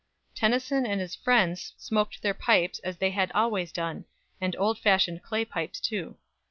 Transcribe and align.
Tennyson 0.33 0.83
and 0.83 0.99
his 0.99 1.13
friends 1.13 1.75
smoked 1.77 2.23
their 2.23 2.33
pipes 2.33 2.79
as 2.79 2.97
they 2.97 3.11
had 3.11 3.31
always 3.33 3.71
done 3.71 4.05
and 4.41 4.55
old 4.55 4.79
fashioned 4.79 5.21
clay 5.21 5.45
pipes 5.45 5.79
too. 5.79 6.17